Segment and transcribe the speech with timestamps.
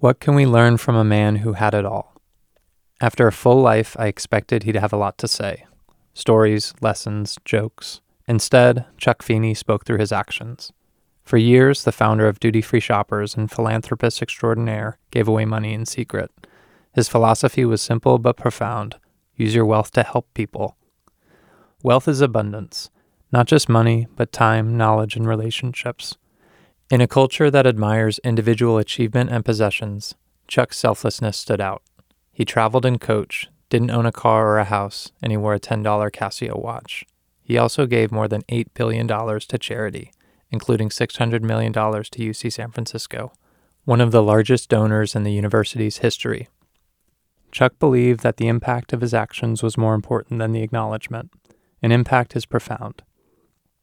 [0.00, 2.14] What can we learn from a man who had it all?
[3.00, 5.66] After a full life, I expected he'd have a lot to say
[6.14, 8.00] stories, lessons, jokes.
[8.28, 10.72] Instead, Chuck Feeney spoke through his actions.
[11.24, 15.84] For years, the founder of Duty Free Shoppers and philanthropist extraordinaire gave away money in
[15.84, 16.30] secret.
[16.94, 19.00] His philosophy was simple but profound
[19.34, 20.76] use your wealth to help people.
[21.82, 22.88] Wealth is abundance,
[23.32, 26.16] not just money, but time, knowledge, and relationships.
[26.90, 30.14] In a culture that admires individual achievement and possessions,
[30.46, 31.82] Chuck's selflessness stood out.
[32.32, 35.60] He traveled in coach, didn't own a car or a house, and he wore a
[35.60, 37.04] $10 Casio watch.
[37.42, 40.12] He also gave more than $8 billion to charity,
[40.50, 43.32] including $600 million to UC San Francisco,
[43.84, 46.48] one of the largest donors in the university's history.
[47.52, 51.30] Chuck believed that the impact of his actions was more important than the acknowledgement.
[51.82, 53.02] An impact is profound.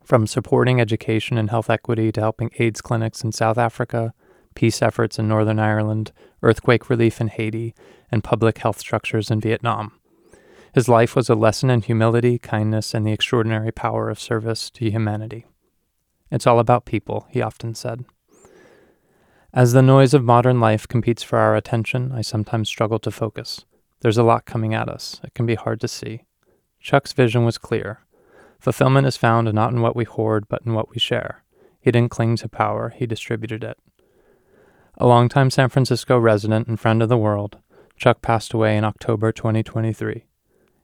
[0.06, 4.14] From supporting education and health equity to helping AIDS clinics in South Africa,
[4.54, 6.12] peace efforts in Northern Ireland,
[6.44, 7.74] earthquake relief in Haiti,
[8.12, 10.00] and public health structures in Vietnam.
[10.76, 14.92] His life was a lesson in humility, kindness, and the extraordinary power of service to
[14.92, 15.48] humanity.
[16.30, 18.06] It's all about people, he often said.
[19.56, 23.66] As the noise of modern life competes for our attention, I sometimes struggle to focus.
[24.02, 25.20] There's a lot coming at us.
[25.24, 26.26] It can be hard to see.
[26.80, 28.02] Chuck's vision was clear
[28.60, 31.44] Fulfillment is found not in what we hoard, but in what we share.
[31.80, 33.78] He didn't cling to power, he distributed it.
[34.98, 37.58] A longtime San Francisco resident and friend of the world,
[37.98, 40.26] Chuck passed away in October 2023.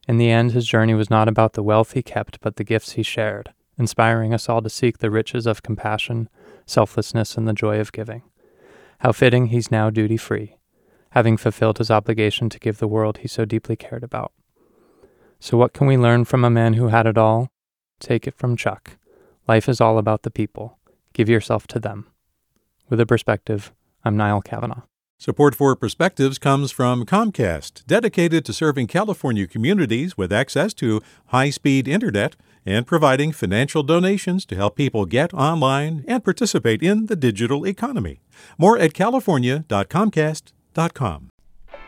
[0.08, 2.94] In the end, his journey was not about the wealth he kept, but the gifts
[2.94, 6.30] he shared, inspiring us all to seek the riches of compassion,
[6.66, 8.24] selflessness, and the joy of giving.
[9.00, 10.58] How fitting he's now duty free,
[11.12, 14.34] having fulfilled his obligation to give the world he so deeply cared about.
[15.40, 17.50] So, what can we learn from a man who had it all
[18.02, 18.98] Take it from Chuck.
[19.48, 20.78] Life is all about the people.
[21.14, 22.08] Give yourself to them.
[22.90, 23.72] With a perspective,
[24.04, 24.82] I'm Niall Kavanagh.
[25.18, 31.52] Support for Perspectives comes from Comcast, dedicated to serving California communities with access to high
[31.52, 32.36] speed internet
[32.66, 38.22] and providing financial donations to help people get online and participate in the digital economy.
[38.58, 41.31] More at california.comcast.com.